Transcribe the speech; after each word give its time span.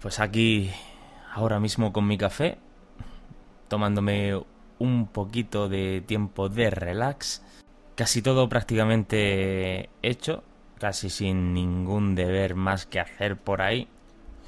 Pues 0.00 0.20
aquí, 0.20 0.70
ahora 1.32 1.58
mismo 1.58 1.92
con 1.92 2.06
mi 2.06 2.16
café, 2.16 2.58
tomándome 3.68 4.40
un 4.78 5.08
poquito 5.08 5.68
de 5.68 6.00
tiempo 6.00 6.48
de 6.48 6.70
relax, 6.70 7.42
casi 7.94 8.22
todo 8.22 8.48
prácticamente 8.48 9.90
hecho, 10.02 10.44
casi 10.78 11.10
sin 11.10 11.54
ningún 11.54 12.14
deber 12.14 12.54
más 12.54 12.86
que 12.86 13.00
hacer 13.00 13.36
por 13.36 13.62
ahí. 13.62 13.88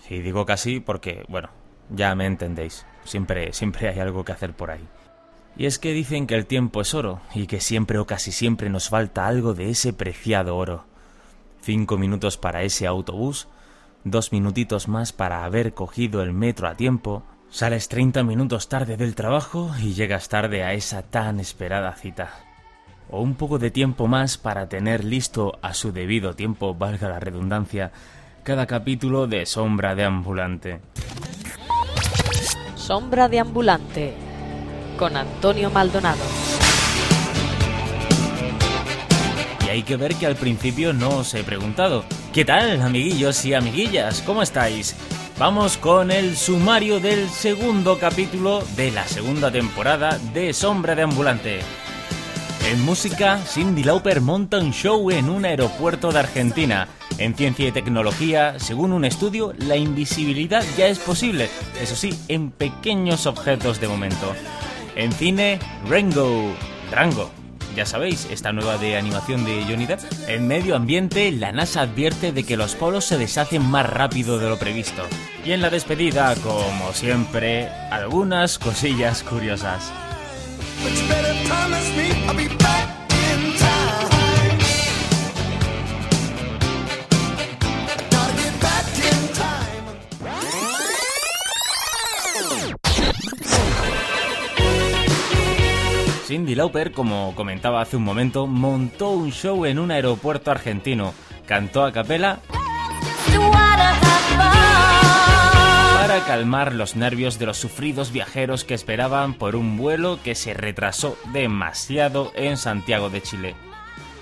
Y 0.08 0.20
digo 0.20 0.46
casi 0.46 0.80
porque, 0.80 1.24
bueno, 1.28 1.50
ya 1.90 2.14
me 2.14 2.26
entendéis, 2.26 2.86
siempre, 3.04 3.52
siempre 3.52 3.88
hay 3.88 3.98
algo 3.98 4.24
que 4.24 4.32
hacer 4.32 4.54
por 4.54 4.70
ahí. 4.70 4.86
Y 5.58 5.66
es 5.66 5.80
que 5.80 5.92
dicen 5.92 6.28
que 6.28 6.36
el 6.36 6.46
tiempo 6.46 6.80
es 6.80 6.94
oro 6.94 7.20
y 7.34 7.48
que 7.48 7.60
siempre 7.60 7.98
o 7.98 8.06
casi 8.06 8.30
siempre 8.30 8.70
nos 8.70 8.88
falta 8.88 9.26
algo 9.26 9.54
de 9.54 9.70
ese 9.70 9.92
preciado 9.92 10.56
oro. 10.56 10.84
Cinco 11.62 11.98
minutos 11.98 12.36
para 12.36 12.62
ese 12.62 12.86
autobús, 12.86 13.48
dos 14.04 14.30
minutitos 14.30 14.86
más 14.86 15.12
para 15.12 15.44
haber 15.44 15.74
cogido 15.74 16.22
el 16.22 16.32
metro 16.32 16.68
a 16.68 16.76
tiempo, 16.76 17.24
sales 17.50 17.88
treinta 17.88 18.22
minutos 18.22 18.68
tarde 18.68 18.96
del 18.96 19.16
trabajo 19.16 19.72
y 19.82 19.94
llegas 19.94 20.28
tarde 20.28 20.62
a 20.62 20.74
esa 20.74 21.02
tan 21.02 21.40
esperada 21.40 21.92
cita. 21.94 22.30
O 23.10 23.20
un 23.20 23.34
poco 23.34 23.58
de 23.58 23.72
tiempo 23.72 24.06
más 24.06 24.38
para 24.38 24.68
tener 24.68 25.02
listo 25.02 25.58
a 25.60 25.74
su 25.74 25.90
debido 25.90 26.34
tiempo, 26.34 26.76
valga 26.76 27.08
la 27.08 27.18
redundancia, 27.18 27.90
cada 28.44 28.66
capítulo 28.66 29.26
de 29.26 29.44
Sombra 29.44 29.96
de 29.96 30.04
Ambulante. 30.04 30.80
Sombra 32.76 33.28
de 33.28 33.40
Ambulante 33.40 34.27
con 34.98 35.16
Antonio 35.16 35.70
Maldonado. 35.70 36.20
Y 39.64 39.70
hay 39.70 39.82
que 39.82 39.96
ver 39.96 40.14
que 40.16 40.26
al 40.26 40.36
principio 40.36 40.92
no 40.92 41.10
os 41.18 41.32
he 41.32 41.44
preguntado. 41.44 42.04
¿Qué 42.34 42.44
tal, 42.44 42.82
amiguillos 42.82 43.44
y 43.46 43.54
amiguillas? 43.54 44.22
¿Cómo 44.22 44.42
estáis? 44.42 44.94
Vamos 45.38 45.78
con 45.78 46.10
el 46.10 46.36
sumario 46.36 47.00
del 47.00 47.30
segundo 47.30 47.98
capítulo 47.98 48.62
de 48.76 48.90
la 48.90 49.06
segunda 49.06 49.50
temporada 49.50 50.18
de 50.34 50.52
Sombra 50.52 50.94
de 50.94 51.02
Ambulante. 51.02 51.60
En 52.70 52.82
música, 52.84 53.38
Cindy 53.38 53.84
Lauper 53.84 54.20
monta 54.20 54.58
un 54.58 54.72
show 54.72 55.10
en 55.10 55.30
un 55.30 55.44
aeropuerto 55.44 56.12
de 56.12 56.18
Argentina. 56.18 56.88
En 57.18 57.34
ciencia 57.34 57.68
y 57.68 57.72
tecnología, 57.72 58.58
según 58.58 58.92
un 58.92 59.04
estudio, 59.04 59.54
la 59.58 59.76
invisibilidad 59.76 60.64
ya 60.76 60.86
es 60.88 60.98
posible, 60.98 61.48
eso 61.80 61.96
sí, 61.96 62.14
en 62.28 62.50
pequeños 62.50 63.26
objetos 63.26 63.80
de 63.80 63.88
momento. 63.88 64.34
En 64.98 65.12
cine, 65.12 65.60
Rango, 65.88 66.52
Rango. 66.90 67.30
Ya 67.76 67.86
sabéis, 67.86 68.26
esta 68.32 68.52
nueva 68.52 68.78
de 68.78 68.96
animación 68.96 69.44
de 69.44 69.62
Johnny 69.62 69.86
Depp. 69.86 70.00
En 70.26 70.48
medio 70.48 70.74
ambiente, 70.74 71.30
la 71.30 71.52
NASA 71.52 71.82
advierte 71.82 72.32
de 72.32 72.42
que 72.42 72.56
los 72.56 72.74
polos 72.74 73.04
se 73.04 73.16
deshacen 73.16 73.64
más 73.64 73.88
rápido 73.88 74.40
de 74.40 74.48
lo 74.48 74.58
previsto. 74.58 75.04
Y 75.44 75.52
en 75.52 75.62
la 75.62 75.70
despedida, 75.70 76.34
como 76.42 76.92
siempre, 76.94 77.68
algunas 77.92 78.58
cosillas 78.58 79.22
curiosas. 79.22 79.92
Cindy 96.28 96.54
Lauper, 96.54 96.92
como 96.92 97.34
comentaba 97.34 97.80
hace 97.80 97.96
un 97.96 98.04
momento, 98.04 98.46
montó 98.46 99.12
un 99.12 99.32
show 99.32 99.64
en 99.64 99.78
un 99.78 99.90
aeropuerto 99.90 100.50
argentino. 100.50 101.14
Cantó 101.46 101.82
a 101.82 101.90
capela 101.90 102.40
para 105.94 106.20
calmar 106.26 106.74
los 106.74 106.96
nervios 106.96 107.38
de 107.38 107.46
los 107.46 107.56
sufridos 107.56 108.12
viajeros 108.12 108.64
que 108.64 108.74
esperaban 108.74 109.32
por 109.32 109.56
un 109.56 109.78
vuelo 109.78 110.18
que 110.22 110.34
se 110.34 110.52
retrasó 110.52 111.16
demasiado 111.32 112.30
en 112.34 112.58
Santiago 112.58 113.08
de 113.08 113.22
Chile. 113.22 113.54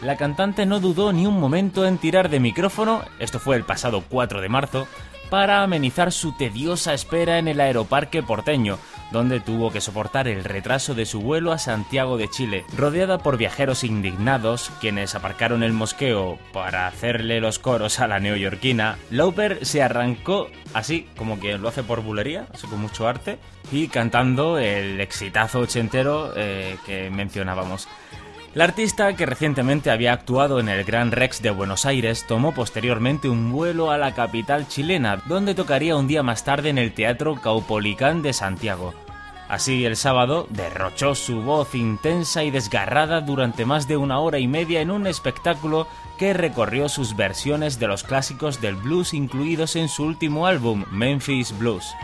La 0.00 0.16
cantante 0.16 0.64
no 0.64 0.78
dudó 0.78 1.12
ni 1.12 1.26
un 1.26 1.40
momento 1.40 1.86
en 1.86 1.98
tirar 1.98 2.28
de 2.28 2.38
micrófono, 2.38 3.02
esto 3.18 3.40
fue 3.40 3.56
el 3.56 3.64
pasado 3.64 4.04
4 4.08 4.40
de 4.40 4.48
marzo, 4.48 4.86
para 5.28 5.64
amenizar 5.64 6.12
su 6.12 6.36
tediosa 6.36 6.94
espera 6.94 7.38
en 7.38 7.48
el 7.48 7.60
aeroparque 7.60 8.22
porteño, 8.22 8.78
donde 9.10 9.40
tuvo 9.40 9.70
que 9.70 9.80
soportar 9.80 10.28
el 10.28 10.44
retraso 10.44 10.94
de 10.94 11.06
su 11.06 11.20
vuelo 11.20 11.52
a 11.52 11.58
Santiago 11.58 12.16
de 12.16 12.28
Chile. 12.28 12.64
Rodeada 12.76 13.18
por 13.18 13.36
viajeros 13.36 13.84
indignados, 13.84 14.70
quienes 14.80 15.14
aparcaron 15.14 15.62
el 15.62 15.72
mosqueo 15.72 16.38
para 16.52 16.86
hacerle 16.86 17.40
los 17.40 17.58
coros 17.58 18.00
a 18.00 18.06
la 18.06 18.20
neoyorquina, 18.20 18.98
Lauper 19.10 19.64
se 19.64 19.82
arrancó 19.82 20.48
así, 20.74 21.08
como 21.16 21.38
quien 21.38 21.62
lo 21.62 21.68
hace 21.68 21.82
por 21.82 22.02
bulería, 22.02 22.46
así 22.52 22.66
con 22.66 22.80
mucho 22.80 23.08
arte, 23.08 23.38
y 23.72 23.88
cantando 23.88 24.58
el 24.58 25.00
exitazo 25.00 25.60
ochentero 25.60 26.32
eh, 26.36 26.76
que 26.84 27.10
mencionábamos. 27.10 27.88
La 28.56 28.64
artista, 28.64 29.14
que 29.14 29.26
recientemente 29.26 29.90
había 29.90 30.14
actuado 30.14 30.60
en 30.60 30.70
el 30.70 30.82
Gran 30.84 31.12
Rex 31.12 31.42
de 31.42 31.50
Buenos 31.50 31.84
Aires, 31.84 32.24
tomó 32.26 32.52
posteriormente 32.52 33.28
un 33.28 33.52
vuelo 33.52 33.90
a 33.90 33.98
la 33.98 34.14
capital 34.14 34.66
chilena, 34.66 35.22
donde 35.26 35.54
tocaría 35.54 35.94
un 35.94 36.08
día 36.08 36.22
más 36.22 36.42
tarde 36.42 36.70
en 36.70 36.78
el 36.78 36.94
Teatro 36.94 37.38
Caupolicán 37.42 38.22
de 38.22 38.32
Santiago. 38.32 38.94
Así, 39.50 39.84
el 39.84 39.94
sábado, 39.94 40.46
derrochó 40.48 41.14
su 41.14 41.42
voz 41.42 41.74
intensa 41.74 42.44
y 42.44 42.50
desgarrada 42.50 43.20
durante 43.20 43.66
más 43.66 43.88
de 43.88 43.98
una 43.98 44.20
hora 44.20 44.38
y 44.38 44.48
media 44.48 44.80
en 44.80 44.90
un 44.90 45.06
espectáculo 45.06 45.86
que 46.16 46.32
recorrió 46.32 46.88
sus 46.88 47.14
versiones 47.14 47.78
de 47.78 47.88
los 47.88 48.04
clásicos 48.04 48.62
del 48.62 48.76
blues 48.76 49.12
incluidos 49.12 49.76
en 49.76 49.90
su 49.90 50.04
último 50.04 50.46
álbum, 50.46 50.86
Memphis 50.90 51.52
Blues. 51.58 51.94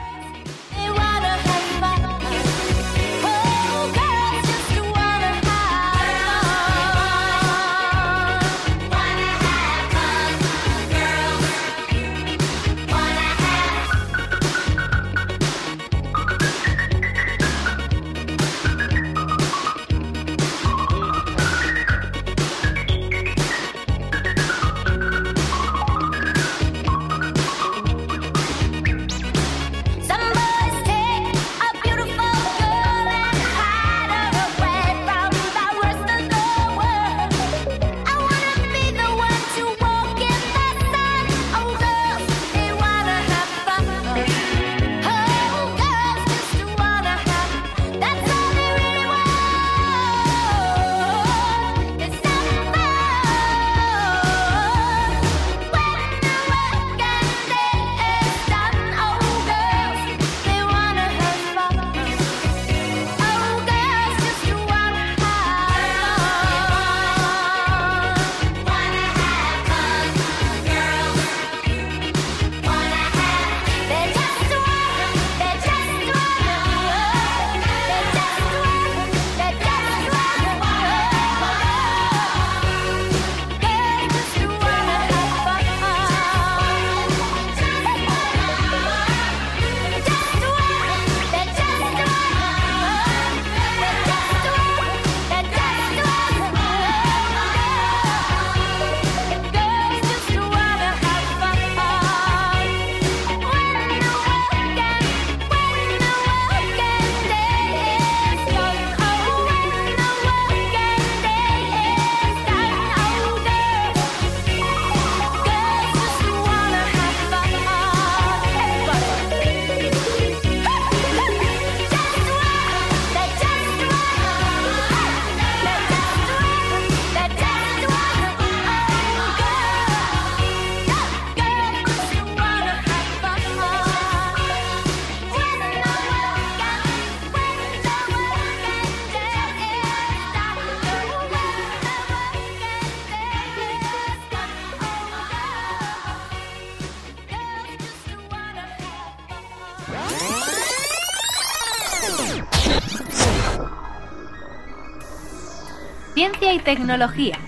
Tecnología. 156.64 157.38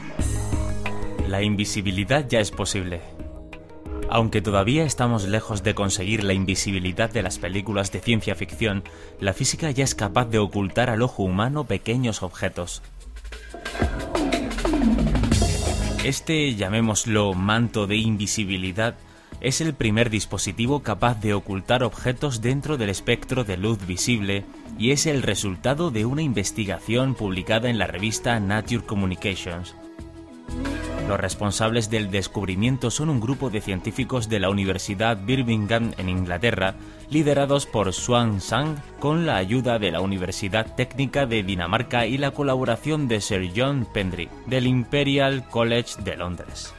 La 1.28 1.42
invisibilidad 1.42 2.26
ya 2.28 2.40
es 2.40 2.50
posible. 2.50 3.00
Aunque 4.10 4.42
todavía 4.42 4.84
estamos 4.84 5.26
lejos 5.26 5.62
de 5.62 5.74
conseguir 5.74 6.22
la 6.22 6.34
invisibilidad 6.34 7.10
de 7.10 7.22
las 7.22 7.38
películas 7.38 7.90
de 7.90 8.00
ciencia 8.00 8.34
ficción, 8.34 8.84
la 9.20 9.32
física 9.32 9.70
ya 9.70 9.84
es 9.84 9.94
capaz 9.94 10.26
de 10.26 10.38
ocultar 10.38 10.90
al 10.90 11.02
ojo 11.02 11.22
humano 11.22 11.64
pequeños 11.64 12.22
objetos. 12.22 12.82
Este, 16.04 16.54
llamémoslo 16.54 17.32
manto 17.32 17.86
de 17.86 17.96
invisibilidad, 17.96 18.94
es 19.44 19.60
el 19.60 19.74
primer 19.74 20.08
dispositivo 20.08 20.82
capaz 20.82 21.20
de 21.20 21.34
ocultar 21.34 21.84
objetos 21.84 22.40
dentro 22.40 22.78
del 22.78 22.88
espectro 22.88 23.44
de 23.44 23.58
luz 23.58 23.86
visible 23.86 24.46
y 24.78 24.92
es 24.92 25.04
el 25.04 25.22
resultado 25.22 25.90
de 25.90 26.06
una 26.06 26.22
investigación 26.22 27.14
publicada 27.14 27.68
en 27.68 27.78
la 27.78 27.86
revista 27.86 28.40
Nature 28.40 28.86
Communications. 28.86 29.76
Los 31.06 31.20
responsables 31.20 31.90
del 31.90 32.10
descubrimiento 32.10 32.90
son 32.90 33.10
un 33.10 33.20
grupo 33.20 33.50
de 33.50 33.60
científicos 33.60 34.30
de 34.30 34.40
la 34.40 34.48
Universidad 34.48 35.18
Birmingham 35.22 35.92
en 35.98 36.08
Inglaterra, 36.08 36.76
liderados 37.10 37.66
por 37.66 37.92
Swan 37.92 38.40
Sang, 38.40 38.76
con 38.98 39.26
la 39.26 39.36
ayuda 39.36 39.78
de 39.78 39.90
la 39.90 40.00
Universidad 40.00 40.74
Técnica 40.74 41.26
de 41.26 41.42
Dinamarca 41.42 42.06
y 42.06 42.16
la 42.16 42.30
colaboración 42.30 43.08
de 43.08 43.20
Sir 43.20 43.52
John 43.54 43.86
Pendry, 43.92 44.30
del 44.46 44.66
Imperial 44.66 45.46
College 45.50 46.00
de 46.02 46.16
Londres. 46.16 46.72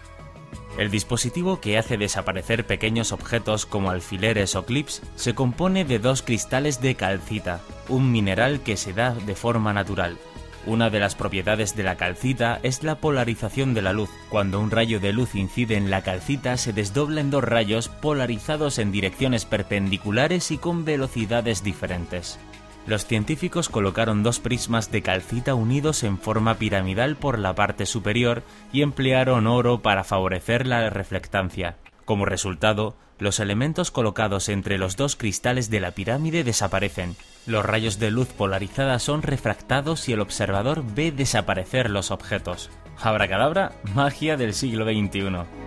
El 0.78 0.92
dispositivo 0.92 1.62
que 1.62 1.78
hace 1.78 1.98
desaparecer 1.98 2.66
pequeños 2.66 3.14
objetos 3.14 3.66
como 3.66 3.92
alfileres 3.92 4.56
o 4.56 4.66
clips 4.66 5.02
se 5.16 5.34
compone 5.34 5.86
de 5.86 6.00
dos 6.00 6.22
cristales 6.22 6.82
de 6.82 6.96
calcita, 6.96 7.62
un 7.88 8.12
mineral 8.12 8.60
que 8.60 8.76
se 8.76 8.92
da 8.92 9.14
de 9.14 9.36
forma 9.36 9.72
natural. 9.72 10.18
Una 10.66 10.90
de 10.90 11.00
las 11.00 11.16
propiedades 11.16 11.76
de 11.76 11.84
la 11.84 11.96
calcita 11.96 12.60
es 12.64 12.84
la 12.84 12.96
polarización 12.96 13.74
de 13.74 13.84
la 13.84 13.94
luz. 13.94 14.10
Cuando 14.30 14.60
un 14.60 14.72
rayo 14.72 15.00
de 15.00 15.14
luz 15.14 15.36
incide 15.36 15.78
en 15.78 15.92
la 15.92 16.02
calcita 16.02 16.58
se 16.58 16.74
desdobla 16.74 17.22
en 17.22 17.30
dos 17.30 17.44
rayos 17.44 17.88
polarizados 17.88 18.80
en 18.80 18.92
direcciones 18.92 19.46
perpendiculares 19.46 20.52
y 20.52 20.58
con 20.58 20.84
velocidades 20.84 21.64
diferentes. 21.64 22.40
Los 22.88 23.06
científicos 23.06 23.68
colocaron 23.70 24.22
dos 24.22 24.40
prismas 24.40 24.92
de 24.92 25.02
calcita 25.02 25.56
unidos 25.56 26.04
en 26.04 26.20
forma 26.20 26.56
piramidal 26.56 27.16
por 27.16 27.40
la 27.40 27.56
parte 27.56 27.86
superior 27.88 28.44
y 28.72 28.84
emplearon 28.84 29.48
oro 29.48 29.82
para 29.82 30.04
favorecer 30.04 30.68
la 30.68 30.90
reflectancia. 30.92 31.78
Como 32.06 32.26
resultado, 32.26 32.96
los 33.18 33.40
elementos 33.40 33.90
colocados 33.90 34.50
entre 34.50 34.78
los 34.78 34.98
dos 34.98 35.16
cristales 35.16 35.70
de 35.72 35.80
la 35.80 35.92
pirámide 35.92 36.44
desaparecen. 36.44 37.16
Los 37.48 37.66
rayos 37.66 37.98
de 37.98 38.12
luz 38.12 38.28
polarizada 38.28 39.00
son 39.00 39.24
refractados 39.24 40.08
y 40.08 40.14
el 40.14 40.22
observador 40.22 40.84
ve 40.96 41.12
desaparecer 41.12 41.90
los 41.90 42.12
objetos. 42.12 42.70
Abracadabra, 43.02 43.72
magia 43.96 44.38
del 44.38 44.54
siglo 44.54 44.86
XXI. 44.86 45.65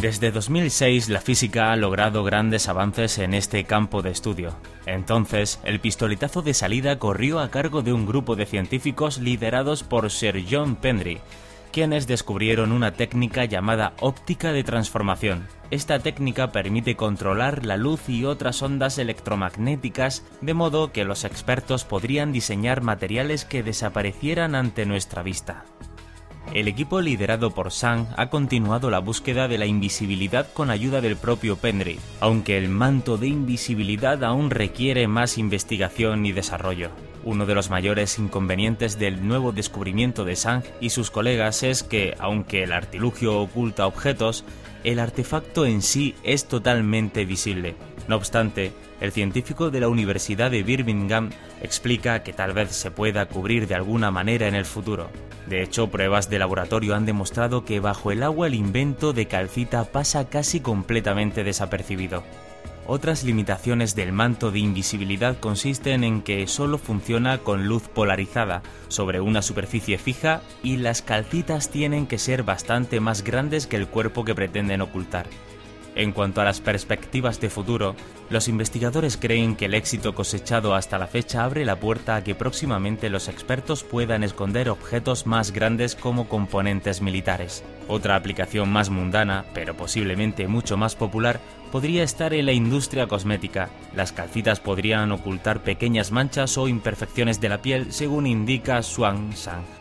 Desde 0.00 0.30
2006 0.30 1.10
la 1.10 1.20
física 1.20 1.72
ha 1.72 1.76
logrado 1.76 2.24
grandes 2.24 2.70
avances 2.70 3.18
en 3.18 3.34
este 3.34 3.64
campo 3.64 4.00
de 4.00 4.10
estudio. 4.10 4.56
Entonces, 4.86 5.60
el 5.62 5.78
pistoletazo 5.78 6.40
de 6.40 6.54
salida 6.54 6.98
corrió 6.98 7.38
a 7.38 7.50
cargo 7.50 7.82
de 7.82 7.92
un 7.92 8.06
grupo 8.06 8.34
de 8.34 8.46
científicos 8.46 9.18
liderados 9.18 9.82
por 9.82 10.10
Sir 10.10 10.42
John 10.50 10.76
Pendry, 10.76 11.20
quienes 11.70 12.06
descubrieron 12.06 12.72
una 12.72 12.92
técnica 12.92 13.44
llamada 13.44 13.92
óptica 14.00 14.52
de 14.52 14.64
transformación. 14.64 15.46
Esta 15.70 15.98
técnica 15.98 16.50
permite 16.50 16.96
controlar 16.96 17.66
la 17.66 17.76
luz 17.76 18.08
y 18.08 18.24
otras 18.24 18.62
ondas 18.62 18.96
electromagnéticas 18.96 20.24
de 20.40 20.54
modo 20.54 20.92
que 20.92 21.04
los 21.04 21.24
expertos 21.24 21.84
podrían 21.84 22.32
diseñar 22.32 22.80
materiales 22.80 23.44
que 23.44 23.62
desaparecieran 23.62 24.54
ante 24.54 24.86
nuestra 24.86 25.22
vista. 25.22 25.66
El 26.52 26.66
equipo 26.66 27.00
liderado 27.00 27.52
por 27.52 27.70
Sang 27.70 28.08
ha 28.16 28.28
continuado 28.28 28.90
la 28.90 28.98
búsqueda 28.98 29.46
de 29.46 29.56
la 29.56 29.66
invisibilidad 29.66 30.52
con 30.52 30.70
ayuda 30.70 31.00
del 31.00 31.16
propio 31.16 31.56
Pendry, 31.56 32.00
aunque 32.18 32.58
el 32.58 32.68
manto 32.68 33.18
de 33.18 33.28
invisibilidad 33.28 34.24
aún 34.24 34.50
requiere 34.50 35.06
más 35.06 35.38
investigación 35.38 36.26
y 36.26 36.32
desarrollo. 36.32 36.90
Uno 37.22 37.46
de 37.46 37.54
los 37.54 37.70
mayores 37.70 38.18
inconvenientes 38.18 38.98
del 38.98 39.28
nuevo 39.28 39.52
descubrimiento 39.52 40.24
de 40.24 40.34
Sang 40.34 40.64
y 40.80 40.90
sus 40.90 41.10
colegas 41.10 41.62
es 41.62 41.84
que, 41.84 42.16
aunque 42.18 42.64
el 42.64 42.72
artilugio 42.72 43.38
oculta 43.38 43.86
objetos, 43.86 44.44
el 44.82 44.98
artefacto 44.98 45.66
en 45.66 45.82
sí 45.82 46.14
es 46.24 46.48
totalmente 46.48 47.24
visible. 47.26 47.76
No 48.08 48.16
obstante, 48.16 48.72
el 49.00 49.12
científico 49.12 49.70
de 49.70 49.80
la 49.80 49.88
Universidad 49.88 50.50
de 50.50 50.62
Birmingham 50.62 51.30
explica 51.62 52.22
que 52.22 52.32
tal 52.32 52.52
vez 52.52 52.70
se 52.70 52.90
pueda 52.90 53.26
cubrir 53.26 53.66
de 53.66 53.74
alguna 53.74 54.10
manera 54.10 54.48
en 54.48 54.54
el 54.54 54.64
futuro. 54.64 55.08
De 55.46 55.62
hecho, 55.62 55.88
pruebas 55.88 56.28
de 56.28 56.38
laboratorio 56.38 56.94
han 56.94 57.06
demostrado 57.06 57.64
que 57.64 57.80
bajo 57.80 58.12
el 58.12 58.22
agua 58.22 58.46
el 58.46 58.54
invento 58.54 59.12
de 59.12 59.26
calcita 59.26 59.84
pasa 59.84 60.28
casi 60.28 60.60
completamente 60.60 61.44
desapercibido. 61.44 62.24
Otras 62.86 63.22
limitaciones 63.22 63.94
del 63.94 64.12
manto 64.12 64.50
de 64.50 64.58
invisibilidad 64.58 65.38
consisten 65.38 66.02
en 66.02 66.22
que 66.22 66.46
solo 66.48 66.76
funciona 66.76 67.38
con 67.38 67.68
luz 67.68 67.86
polarizada 67.86 68.62
sobre 68.88 69.20
una 69.20 69.42
superficie 69.42 69.96
fija 69.96 70.40
y 70.62 70.76
las 70.76 71.00
calcitas 71.00 71.70
tienen 71.70 72.08
que 72.08 72.18
ser 72.18 72.42
bastante 72.42 72.98
más 72.98 73.22
grandes 73.22 73.68
que 73.68 73.76
el 73.76 73.86
cuerpo 73.86 74.24
que 74.24 74.34
pretenden 74.34 74.80
ocultar. 74.80 75.26
En 76.00 76.12
cuanto 76.12 76.40
a 76.40 76.44
las 76.44 76.62
perspectivas 76.62 77.42
de 77.42 77.50
futuro, 77.50 77.94
los 78.30 78.48
investigadores 78.48 79.18
creen 79.18 79.54
que 79.54 79.66
el 79.66 79.74
éxito 79.74 80.14
cosechado 80.14 80.74
hasta 80.74 80.96
la 80.96 81.06
fecha 81.06 81.44
abre 81.44 81.66
la 81.66 81.78
puerta 81.78 82.16
a 82.16 82.24
que 82.24 82.34
próximamente 82.34 83.10
los 83.10 83.28
expertos 83.28 83.84
puedan 83.84 84.22
esconder 84.22 84.70
objetos 84.70 85.26
más 85.26 85.52
grandes 85.52 85.96
como 85.96 86.26
componentes 86.26 87.02
militares. 87.02 87.62
Otra 87.86 88.16
aplicación 88.16 88.72
más 88.72 88.88
mundana, 88.88 89.44
pero 89.52 89.76
posiblemente 89.76 90.48
mucho 90.48 90.78
más 90.78 90.96
popular, 90.96 91.38
podría 91.70 92.02
estar 92.02 92.32
en 92.32 92.46
la 92.46 92.52
industria 92.52 93.06
cosmética. 93.06 93.68
Las 93.94 94.12
calcitas 94.12 94.58
podrían 94.58 95.12
ocultar 95.12 95.62
pequeñas 95.62 96.12
manchas 96.12 96.56
o 96.56 96.66
imperfecciones 96.66 97.42
de 97.42 97.50
la 97.50 97.60
piel, 97.60 97.92
según 97.92 98.26
indica 98.26 98.82
Swan 98.82 99.36
Sang. 99.36 99.79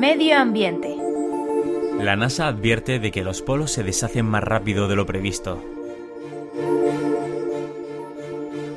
Medio 0.00 0.38
ambiente. 0.38 0.96
La 1.98 2.16
NASA 2.16 2.48
advierte 2.48 3.00
de 3.00 3.10
que 3.10 3.22
los 3.22 3.42
polos 3.42 3.70
se 3.70 3.82
deshacen 3.82 4.24
más 4.24 4.42
rápido 4.42 4.88
de 4.88 4.96
lo 4.96 5.04
previsto. 5.04 5.62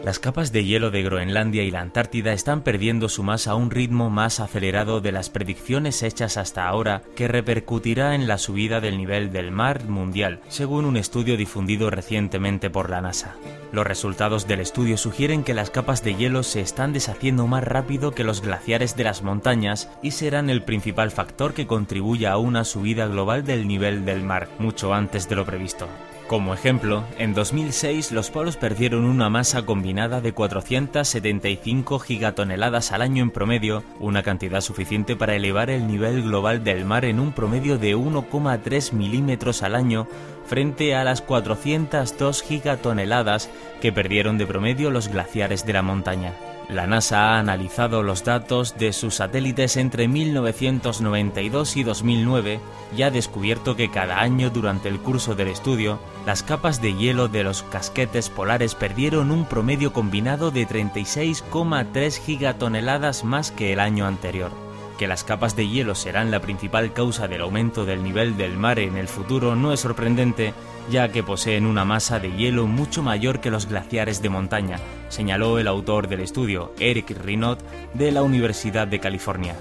Las 0.04 0.20
capas 0.20 0.52
de 0.52 0.66
hielo 0.66 0.92
de 0.92 1.02
Groenlandia 1.02 1.64
y 1.64 1.72
la 1.72 1.80
Antártida 1.80 2.34
están 2.34 2.62
perdiendo 2.62 3.08
su 3.08 3.24
masa 3.24 3.52
a 3.52 3.56
un 3.56 3.72
ritmo 3.72 4.10
más 4.10 4.42
acelerado 4.42 5.00
de 5.00 5.14
las 5.14 5.30
predicciones 5.30 6.04
hechas 6.04 6.36
hasta 6.36 6.68
ahora 6.68 7.04
que 7.16 7.30
repercutirá 7.30 8.14
en 8.14 8.28
la 8.28 8.38
subida 8.38 8.82
del 8.82 8.98
nivel 8.98 9.32
del 9.32 9.52
mar 9.52 9.86
mundial, 9.86 10.42
según 10.50 10.84
un 10.84 10.98
estudio 10.98 11.38
difundido 11.38 11.90
recientemente 11.90 12.70
por 12.70 12.90
la 12.90 13.00
NASA. 13.00 13.36
Los 13.72 13.88
resultados 13.88 14.46
del 14.46 14.60
estudio 14.60 14.98
sugieren 14.98 15.46
que 15.46 15.54
las 15.54 15.70
capas 15.70 16.04
de 16.04 16.16
hielo 16.16 16.44
se 16.44 16.60
están 16.60 16.92
deshaciendo 16.92 17.48
más 17.48 17.64
rápido 17.64 18.12
que 18.12 18.26
los 18.26 18.42
glaciares 18.42 18.98
de 18.98 19.06
las 19.06 19.24
montañas 19.24 19.90
y 20.02 20.12
serán 20.12 20.50
el 20.50 20.64
principal 20.64 21.12
factor 21.12 21.54
que 21.54 21.66
contribuya 21.66 22.34
a 22.34 22.38
una 22.38 22.66
subida 22.66 23.08
global 23.08 23.46
del 23.46 23.70
nivel 23.70 24.04
del 24.04 24.22
mar, 24.22 24.50
mucho 24.60 24.94
antes 24.94 25.30
de 25.30 25.38
lo 25.38 25.46
previsto. 25.46 25.88
Como 26.34 26.56
ejemplo, 26.56 27.04
en 27.20 27.36
2006 27.36 28.12
los 28.12 28.32
polos 28.32 28.58
perdieron 28.58 29.06
una 29.06 29.30
masa 29.30 29.68
combinada 29.68 30.20
de 30.20 30.34
475 30.34 32.00
gigatoneladas 32.00 32.92
al 32.92 33.04
año 33.04 33.22
en 33.22 33.30
promedio, 33.30 33.84
una 34.00 34.24
cantidad 34.24 34.62
suficiente 34.62 35.16
para 35.16 35.36
elevar 35.36 35.70
el 35.70 35.86
nivel 35.86 36.24
global 36.24 36.64
del 36.64 36.86
mar 36.86 37.06
en 37.06 37.20
un 37.20 37.34
promedio 37.34 37.78
de 37.78 37.96
1,3 37.96 38.94
milímetros 38.94 39.62
al 39.62 39.76
año 39.76 40.08
frente 40.48 40.96
a 40.96 41.04
las 41.04 41.22
402 41.22 42.42
gigatoneladas 42.42 43.52
que 43.80 43.94
perdieron 43.94 44.40
de 44.40 44.48
promedio 44.48 44.90
los 44.90 45.10
glaciares 45.10 45.68
de 45.68 45.74
la 45.74 45.84
montaña. 45.84 46.34
La 46.70 46.88
NASA 46.88 47.36
ha 47.36 47.40
analizado 47.40 48.04
los 48.04 48.24
datos 48.24 48.78
de 48.78 48.94
sus 48.94 49.16
satélites 49.16 49.78
entre 49.78 50.08
1992 50.08 51.78
y 51.78 51.84
2009 51.84 52.60
y 52.96 53.02
ha 53.02 53.12
descubierto 53.12 53.76
que 53.76 53.92
cada 53.92 54.22
año 54.22 54.50
durante 54.50 54.88
el 54.88 55.00
curso 55.00 55.36
del 55.36 55.50
estudio, 55.50 56.00
las 56.26 56.42
capas 56.42 56.82
de 56.82 56.94
hielo 56.94 57.28
de 57.28 57.44
los 57.44 57.64
casquetes 57.64 58.30
polares 58.30 58.76
perdieron 58.76 59.32
un 59.32 59.46
promedio 59.46 59.92
combinado 59.92 60.52
de 60.52 60.68
36,3 60.68 62.20
gigatoneladas 62.20 63.24
más 63.24 63.52
que 63.52 63.74
el 63.74 63.80
año 63.80 64.08
anterior. 64.08 64.63
Que 64.98 65.08
las 65.08 65.24
capas 65.24 65.56
de 65.56 65.68
hielo 65.68 65.96
serán 65.96 66.32
la 66.32 66.40
principal 66.40 66.94
causa 66.94 67.28
del 67.28 67.42
aumento 67.42 67.86
del 67.86 68.04
nivel 68.04 68.38
del 68.38 68.58
mar 68.58 68.80
en 68.80 68.96
el 68.96 69.08
futuro 69.08 69.56
no 69.56 69.74
es 69.74 69.80
sorprendente, 69.80 70.54
ya 70.90 71.10
que 71.10 71.24
poseen 71.24 71.66
una 71.66 71.86
masa 71.86 72.20
de 72.20 72.32
hielo 72.32 72.68
mucho 72.68 73.02
mayor 73.02 73.40
que 73.40 73.52
los 73.52 73.68
glaciares 73.68 74.22
de 74.22 74.30
montaña, 74.30 74.80
señaló 75.10 75.60
el 75.60 75.68
autor 75.68 76.08
del 76.08 76.20
estudio, 76.20 76.74
Eric 76.80 77.12
Rinot, 77.24 77.60
de 77.94 78.12
la 78.12 78.22
Universidad 78.22 78.88
de 78.88 79.00
California. 79.00 79.56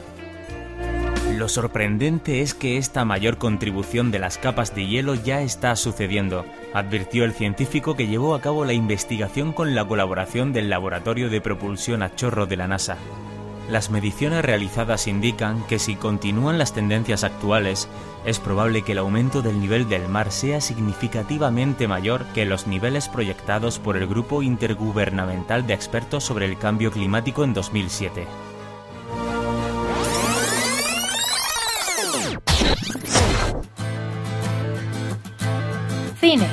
Lo 1.37 1.49
sorprendente 1.49 2.43
es 2.43 2.53
que 2.53 2.77
esta 2.77 3.05
mayor 3.05 3.39
contribución 3.39 4.11
de 4.11 4.19
las 4.19 4.37
capas 4.37 4.75
de 4.75 4.87
hielo 4.87 5.15
ya 5.15 5.41
está 5.41 5.75
sucediendo, 5.77 6.45
advirtió 6.75 7.25
el 7.25 7.33
científico 7.33 7.97
que 7.97 8.07
llevó 8.07 8.35
a 8.35 8.41
cabo 8.41 8.65
la 8.65 8.75
investigación 8.75 9.53
con 9.53 9.75
la 9.75 9.87
colaboración 9.87 10.53
del 10.53 10.69
Laboratorio 10.69 11.31
de 11.31 11.41
Propulsión 11.41 12.03
a 12.03 12.15
Chorro 12.15 12.47
de 12.47 12.57
la 12.57 12.69
NASA. 12.69 12.99
Las 13.73 13.89
mediciones 13.89 14.45
realizadas 14.45 15.07
indican 15.07 15.67
que 15.67 15.79
si 15.79 15.97
continúan 15.97 16.59
las 16.59 16.75
tendencias 16.75 17.25
actuales, 17.25 17.89
es 18.27 18.39
probable 18.39 18.83
que 18.83 18.93
el 18.93 18.99
aumento 18.99 19.41
del 19.41 19.59
nivel 19.61 19.89
del 19.89 20.09
mar 20.09 20.31
sea 20.31 20.61
significativamente 20.61 21.89
mayor 21.89 22.27
que 22.35 22.45
los 22.45 22.67
niveles 22.67 23.09
proyectados 23.09 23.79
por 23.79 23.97
el 23.97 24.07
Grupo 24.07 24.43
Intergubernamental 24.43 25.67
de 25.67 25.73
Expertos 25.73 26.23
sobre 26.23 26.45
el 26.45 26.59
Cambio 26.59 26.93
Climático 26.93 27.45
en 27.45 27.55
2007. 27.55 28.27
Cine. 36.21 36.47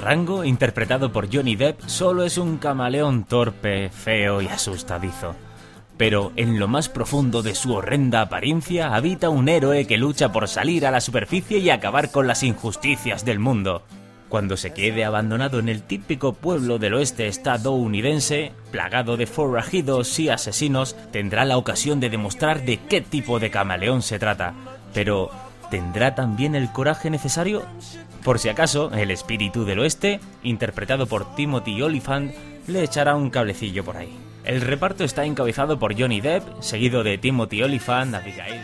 Rango, 0.00 0.42
interpretado 0.42 1.12
por 1.12 1.30
Johnny 1.30 1.54
Depp, 1.54 1.82
solo 1.82 2.24
es 2.24 2.38
un 2.38 2.56
camaleón 2.56 3.24
torpe, 3.24 3.90
feo 3.90 4.40
y 4.40 4.48
asustadizo 4.48 5.34
pero 5.96 6.32
en 6.36 6.58
lo 6.58 6.68
más 6.68 6.88
profundo 6.88 7.42
de 7.42 7.54
su 7.54 7.74
horrenda 7.74 8.20
apariencia 8.20 8.94
habita 8.94 9.30
un 9.30 9.48
héroe 9.48 9.86
que 9.86 9.96
lucha 9.96 10.32
por 10.32 10.48
salir 10.48 10.86
a 10.86 10.90
la 10.90 11.00
superficie 11.00 11.58
y 11.58 11.70
acabar 11.70 12.10
con 12.10 12.26
las 12.26 12.42
injusticias 12.42 13.24
del 13.24 13.38
mundo. 13.38 13.82
Cuando 14.28 14.56
se 14.56 14.72
quede 14.72 15.04
abandonado 15.04 15.60
en 15.60 15.68
el 15.68 15.82
típico 15.82 16.32
pueblo 16.32 16.78
del 16.78 16.94
oeste 16.94 17.28
estadounidense, 17.28 18.52
plagado 18.72 19.16
de 19.16 19.26
forajidos 19.26 20.18
y 20.18 20.28
asesinos, 20.28 20.96
tendrá 21.12 21.44
la 21.44 21.56
ocasión 21.56 22.00
de 22.00 22.10
demostrar 22.10 22.64
de 22.64 22.78
qué 22.78 23.00
tipo 23.00 23.38
de 23.38 23.50
camaleón 23.50 24.02
se 24.02 24.18
trata. 24.18 24.54
Pero, 24.92 25.30
¿tendrá 25.70 26.16
también 26.16 26.56
el 26.56 26.72
coraje 26.72 27.08
necesario? 27.08 27.62
Por 28.24 28.40
si 28.40 28.48
acaso, 28.48 28.90
el 28.92 29.12
espíritu 29.12 29.64
del 29.64 29.78
oeste, 29.78 30.18
interpretado 30.42 31.06
por 31.06 31.36
Timothy 31.36 31.80
Oliphant, 31.80 32.34
le 32.66 32.82
echará 32.82 33.14
un 33.14 33.30
cablecillo 33.30 33.84
por 33.84 33.96
ahí. 33.96 34.25
El 34.46 34.60
reparto 34.60 35.02
está 35.02 35.24
encabezado 35.24 35.78
por 35.78 36.00
Johnny 36.00 36.20
Depp, 36.20 36.62
seguido 36.62 37.02
de 37.02 37.18
Timothy 37.18 37.64
Olyphant, 37.64 38.14
Abigail 38.14 38.60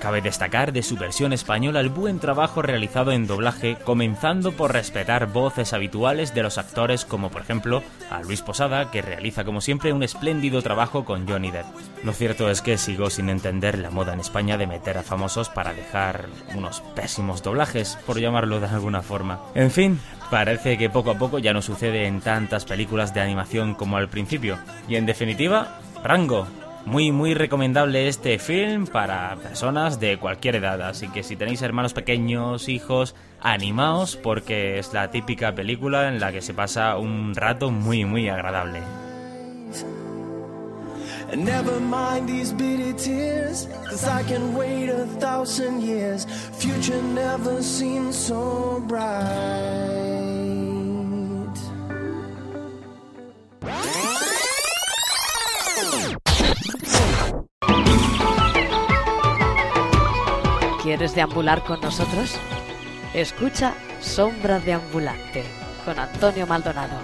Cabe 0.00 0.20
destacar 0.20 0.72
de 0.72 0.82
su 0.82 0.96
versión 0.96 1.32
española 1.32 1.80
el 1.80 1.88
buen 1.88 2.18
trabajo 2.18 2.60
realizado 2.60 3.12
en 3.12 3.26
doblaje, 3.26 3.76
comenzando 3.82 4.52
por 4.52 4.72
respetar 4.72 5.32
voces 5.32 5.72
habituales 5.72 6.34
de 6.34 6.42
los 6.42 6.58
actores 6.58 7.04
como 7.06 7.30
por 7.30 7.40
ejemplo 7.42 7.82
a 8.10 8.22
Luis 8.22 8.42
Posada, 8.42 8.90
que 8.90 9.00
realiza 9.00 9.44
como 9.44 9.60
siempre 9.60 9.94
un 9.94 10.02
espléndido 10.02 10.60
trabajo 10.60 11.04
con 11.04 11.26
Johnny 11.26 11.50
Depp. 11.50 11.66
Lo 12.04 12.12
cierto 12.12 12.50
es 12.50 12.60
que 12.60 12.76
sigo 12.76 13.08
sin 13.08 13.30
entender 13.30 13.78
la 13.78 13.90
moda 13.90 14.12
en 14.12 14.20
España 14.20 14.58
de 14.58 14.66
meter 14.66 14.98
a 14.98 15.02
famosos 15.02 15.48
para 15.48 15.72
dejar 15.72 16.26
unos 16.54 16.82
pésimos 16.94 17.42
doblajes, 17.42 17.98
por 18.06 18.20
llamarlo 18.20 18.60
de 18.60 18.66
alguna 18.66 19.02
forma. 19.02 19.40
En 19.54 19.70
fin, 19.70 19.98
parece 20.30 20.78
que 20.78 20.90
poco 20.90 21.10
a 21.10 21.18
poco 21.18 21.38
ya 21.38 21.52
no 21.52 21.62
sucede 21.62 22.06
en 22.06 22.20
tantas 22.20 22.64
películas 22.64 23.14
de 23.14 23.20
animación 23.20 23.74
como 23.74 23.96
al 23.96 24.08
principio. 24.08 24.58
Y 24.88 24.96
en 24.96 25.06
definitiva, 25.06 25.80
Rango, 26.02 26.46
muy, 26.84 27.12
muy 27.12 27.34
recomendable 27.34 28.08
este 28.08 28.38
film 28.38 28.86
para 28.86 29.36
personas 29.36 30.00
de 30.00 30.18
cualquier 30.18 30.56
edad. 30.56 30.80
Así 30.82 31.08
que 31.08 31.22
si 31.22 31.36
tenéis 31.36 31.62
hermanos 31.62 31.92
pequeños, 31.92 32.68
hijos, 32.68 33.14
animaos 33.40 34.16
porque 34.16 34.78
es 34.78 34.92
la 34.92 35.10
típica 35.10 35.54
película 35.54 36.08
en 36.08 36.20
la 36.20 36.32
que 36.32 36.42
se 36.42 36.54
pasa 36.54 36.96
un 36.96 37.34
rato 37.34 37.70
muy, 37.70 38.04
muy 38.04 38.28
agradable. 38.28 38.80
never 41.34 41.80
mind 41.80 42.28
these 42.28 42.52
bitty 42.52 42.92
tears, 42.92 43.66
cause 43.88 44.06
I 44.06 44.22
can 44.22 44.54
wait 44.54 44.88
a 44.88 45.06
thousand 45.18 45.82
years. 45.82 46.24
Future 46.52 47.02
never 47.02 47.62
seems 47.62 48.16
so. 48.16 48.66
¿Quieres 60.86 61.16
deambular 61.16 61.64
con 61.64 61.80
nosotros? 61.80 62.38
Escucha 63.12 63.74
Sombra 63.98 64.60
de 64.60 64.74
Ambulante 64.74 65.42
con 65.84 65.98
Antonio 65.98 66.46
Maldonado. 66.46 66.94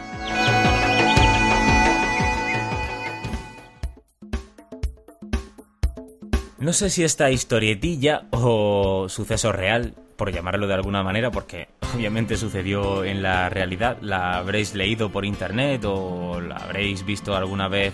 No 6.60 6.72
sé 6.72 6.90
si 6.90 7.02
esta 7.02 7.32
historietilla 7.32 8.28
o 8.30 9.08
suceso 9.08 9.50
real, 9.50 9.94
por 10.16 10.30
llamarlo 10.30 10.68
de 10.68 10.74
alguna 10.74 11.02
manera, 11.02 11.32
porque 11.32 11.66
obviamente 11.92 12.36
sucedió 12.36 13.02
en 13.02 13.20
la 13.20 13.48
realidad, 13.48 13.98
la 14.00 14.38
habréis 14.38 14.76
leído 14.76 15.10
por 15.10 15.24
internet 15.24 15.84
o 15.86 16.40
la 16.40 16.54
habréis 16.54 17.04
visto 17.04 17.34
alguna 17.34 17.66
vez 17.66 17.92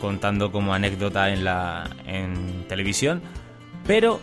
contando 0.00 0.52
como 0.52 0.74
anécdota 0.74 1.30
en 1.32 1.42
la 1.42 1.90
en 2.06 2.68
televisión, 2.68 3.20
pero 3.84 4.20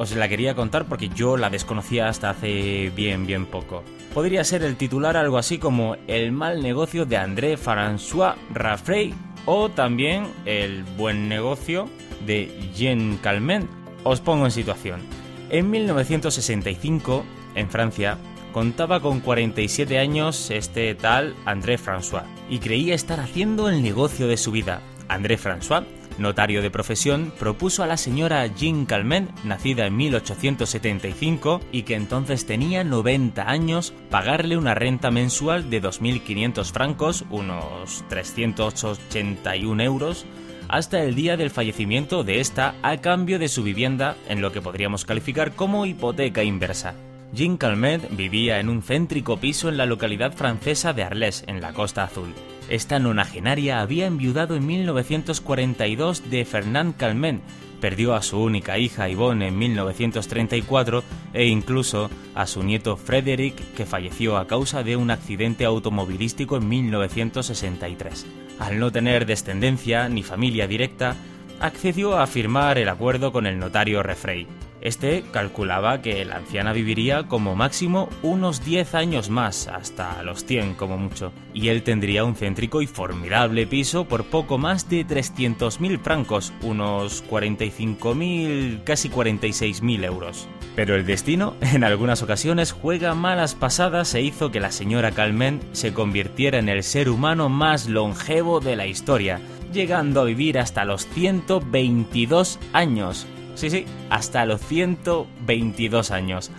os 0.00 0.16
la 0.16 0.30
quería 0.30 0.54
contar 0.54 0.86
porque 0.86 1.10
yo 1.10 1.36
la 1.36 1.50
desconocía 1.50 2.08
hasta 2.08 2.30
hace 2.30 2.90
bien, 2.96 3.26
bien 3.26 3.44
poco. 3.44 3.84
Podría 4.14 4.44
ser 4.44 4.62
el 4.62 4.76
titular 4.76 5.14
algo 5.14 5.36
así 5.36 5.58
como 5.58 5.94
El 6.06 6.32
mal 6.32 6.62
negocio 6.62 7.04
de 7.04 7.18
André 7.18 7.58
François 7.58 8.36
Raffray 8.50 9.12
o 9.44 9.68
también 9.68 10.26
El 10.46 10.84
buen 10.84 11.28
negocio 11.28 11.86
de 12.24 12.50
Jean 12.74 13.18
Calment. 13.18 13.68
Os 14.02 14.22
pongo 14.22 14.46
en 14.46 14.52
situación. 14.52 15.02
En 15.50 15.68
1965, 15.68 17.22
en 17.54 17.68
Francia, 17.68 18.16
contaba 18.54 19.00
con 19.00 19.20
47 19.20 19.98
años 19.98 20.50
este 20.50 20.94
tal 20.94 21.34
André 21.44 21.78
François 21.78 22.24
y 22.48 22.58
creía 22.60 22.94
estar 22.94 23.20
haciendo 23.20 23.68
el 23.68 23.82
negocio 23.82 24.28
de 24.28 24.38
su 24.38 24.50
vida. 24.50 24.80
André 25.08 25.38
François 25.38 25.84
notario 26.20 26.62
de 26.62 26.70
profesión, 26.70 27.32
propuso 27.38 27.82
a 27.82 27.86
la 27.86 27.96
señora 27.96 28.46
Jean 28.46 28.86
Calment, 28.86 29.30
nacida 29.44 29.86
en 29.86 29.96
1875 29.96 31.60
y 31.72 31.82
que 31.82 31.96
entonces 31.96 32.46
tenía 32.46 32.84
90 32.84 33.50
años, 33.50 33.92
pagarle 34.10 34.56
una 34.56 34.74
renta 34.74 35.10
mensual 35.10 35.70
de 35.70 35.82
2.500 35.82 36.72
francos, 36.72 37.24
unos 37.30 38.04
381 38.08 39.82
euros, 39.82 40.26
hasta 40.68 41.02
el 41.02 41.16
día 41.16 41.36
del 41.36 41.50
fallecimiento 41.50 42.22
de 42.22 42.38
esta 42.40 42.76
a 42.82 42.98
cambio 42.98 43.38
de 43.40 43.48
su 43.48 43.64
vivienda 43.64 44.16
en 44.28 44.40
lo 44.40 44.52
que 44.52 44.60
podríamos 44.62 45.04
calificar 45.04 45.52
como 45.56 45.84
hipoteca 45.84 46.44
inversa. 46.44 46.94
Jean 47.32 47.56
Calment 47.56 48.04
vivía 48.16 48.60
en 48.60 48.68
un 48.68 48.82
céntrico 48.82 49.36
piso 49.38 49.68
en 49.68 49.76
la 49.76 49.86
localidad 49.86 50.32
francesa 50.32 50.92
de 50.92 51.04
Arles, 51.04 51.44
en 51.46 51.60
la 51.60 51.72
Costa 51.72 52.04
Azul. 52.04 52.34
Esta 52.70 53.00
nonagenaria 53.00 53.80
había 53.80 54.06
enviudado 54.06 54.54
en 54.54 54.64
1942 54.64 56.30
de 56.30 56.44
Fernand 56.44 56.96
Calment, 56.96 57.42
perdió 57.80 58.14
a 58.14 58.22
su 58.22 58.40
única 58.40 58.78
hija 58.78 59.08
Yvonne 59.08 59.48
en 59.48 59.58
1934 59.58 61.02
e 61.32 61.46
incluso 61.46 62.10
a 62.36 62.46
su 62.46 62.62
nieto 62.62 62.96
Frederick, 62.96 63.56
que 63.74 63.86
falleció 63.86 64.36
a 64.36 64.46
causa 64.46 64.84
de 64.84 64.96
un 64.96 65.10
accidente 65.10 65.64
automovilístico 65.64 66.56
en 66.58 66.68
1963. 66.68 68.26
Al 68.60 68.78
no 68.78 68.92
tener 68.92 69.26
descendencia 69.26 70.08
ni 70.08 70.22
familia 70.22 70.68
directa, 70.68 71.16
accedió 71.58 72.18
a 72.18 72.28
firmar 72.28 72.78
el 72.78 72.88
acuerdo 72.88 73.32
con 73.32 73.48
el 73.48 73.58
notario 73.58 74.04
Refrey. 74.04 74.46
Este 74.80 75.24
calculaba 75.30 76.00
que 76.00 76.24
la 76.24 76.36
anciana 76.36 76.72
viviría 76.72 77.24
como 77.24 77.54
máximo 77.54 78.08
unos 78.22 78.64
10 78.64 78.94
años 78.94 79.28
más, 79.28 79.68
hasta 79.68 80.22
los 80.22 80.44
100 80.46 80.74
como 80.74 80.96
mucho, 80.96 81.32
y 81.52 81.68
él 81.68 81.82
tendría 81.82 82.24
un 82.24 82.34
céntrico 82.34 82.80
y 82.80 82.86
formidable 82.86 83.66
piso 83.66 84.06
por 84.06 84.24
poco 84.24 84.56
más 84.56 84.88
de 84.88 85.06
300.000 85.06 86.00
francos, 86.00 86.52
unos 86.62 87.22
45.000, 87.28 88.82
casi 88.84 89.10
46.000 89.10 90.04
euros. 90.04 90.48
Pero 90.76 90.96
el 90.96 91.04
destino, 91.04 91.56
en 91.60 91.84
algunas 91.84 92.22
ocasiones, 92.22 92.72
juega 92.72 93.14
malas 93.14 93.54
pasadas 93.54 94.14
e 94.14 94.22
hizo 94.22 94.50
que 94.50 94.60
la 94.60 94.72
señora 94.72 95.10
Calment 95.10 95.62
se 95.72 95.92
convirtiera 95.92 96.58
en 96.58 96.70
el 96.70 96.82
ser 96.84 97.10
humano 97.10 97.50
más 97.50 97.86
longevo 97.86 98.60
de 98.60 98.76
la 98.76 98.86
historia, 98.86 99.40
llegando 99.74 100.22
a 100.22 100.24
vivir 100.24 100.58
hasta 100.58 100.86
los 100.86 101.06
122 101.06 102.58
años, 102.72 103.26
Sí, 103.60 103.68
sí, 103.68 103.84
hasta 104.08 104.46
los 104.46 104.62
122 104.62 106.12
años. 106.12 106.50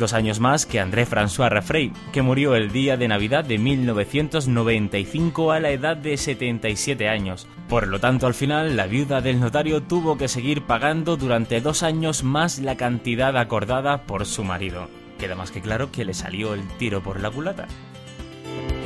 Dos 0.00 0.14
años 0.14 0.40
más 0.40 0.66
que 0.66 0.80
André 0.80 1.06
François 1.06 1.48
Raffray, 1.48 1.92
que 2.12 2.22
murió 2.22 2.56
el 2.56 2.72
día 2.72 2.96
de 2.96 3.06
Navidad 3.06 3.44
de 3.44 3.56
1995 3.56 5.52
a 5.52 5.60
la 5.60 5.70
edad 5.70 5.96
de 5.96 6.16
77 6.16 7.08
años. 7.08 7.46
Por 7.68 7.86
lo 7.86 8.00
tanto, 8.00 8.26
al 8.26 8.34
final, 8.34 8.76
la 8.76 8.88
viuda 8.88 9.20
del 9.20 9.38
notario 9.38 9.84
tuvo 9.84 10.18
que 10.18 10.26
seguir 10.26 10.62
pagando 10.62 11.16
durante 11.16 11.60
dos 11.60 11.84
años 11.84 12.24
más 12.24 12.58
la 12.58 12.76
cantidad 12.76 13.36
acordada 13.36 14.02
por 14.02 14.26
su 14.26 14.42
marido. 14.42 14.88
Queda 15.20 15.36
más 15.36 15.52
que 15.52 15.60
claro 15.60 15.92
que 15.92 16.04
le 16.04 16.14
salió 16.14 16.52
el 16.52 16.66
tiro 16.78 17.00
por 17.00 17.20
la 17.20 17.30
culata. 17.30 17.68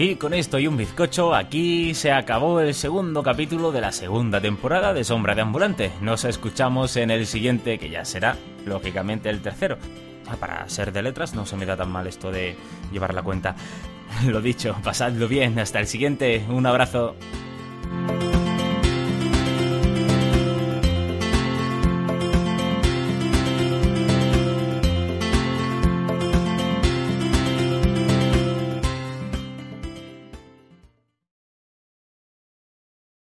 Y 0.02 0.16
con 0.16 0.34
esto 0.34 0.58
y 0.58 0.66
un 0.66 0.76
bizcocho, 0.76 1.32
aquí 1.32 1.94
se 1.94 2.10
acabó 2.10 2.58
el 2.58 2.74
segundo 2.74 3.22
capítulo 3.22 3.70
de 3.70 3.80
la 3.80 3.92
segunda 3.92 4.40
temporada 4.40 4.92
de 4.92 5.04
Sombra 5.04 5.36
de 5.36 5.42
Ambulante. 5.42 5.92
Nos 6.00 6.24
escuchamos 6.24 6.96
en 6.96 7.12
el 7.12 7.24
siguiente, 7.24 7.78
que 7.78 7.88
ya 7.88 8.04
será, 8.04 8.36
lógicamente, 8.66 9.30
el 9.30 9.40
tercero. 9.40 9.78
Ah, 10.26 10.34
para 10.34 10.68
ser 10.68 10.92
de 10.92 11.02
letras 11.02 11.36
no 11.36 11.46
se 11.46 11.56
me 11.56 11.66
da 11.66 11.76
tan 11.76 11.92
mal 11.92 12.08
esto 12.08 12.32
de 12.32 12.56
llevar 12.90 13.14
la 13.14 13.22
cuenta. 13.22 13.54
Lo 14.26 14.40
dicho, 14.40 14.76
pasadlo 14.82 15.28
bien, 15.28 15.56
hasta 15.60 15.78
el 15.78 15.86
siguiente, 15.86 16.44
un 16.48 16.66
abrazo. 16.66 17.14